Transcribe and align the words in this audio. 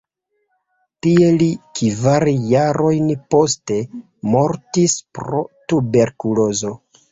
Tie 1.05 1.27
li 1.41 1.49
kvar 1.79 2.25
jarojn 2.55 3.13
poste 3.35 3.79
mortis 4.33 4.99
pro 5.21 5.45
tuberkulozo. 5.69 6.77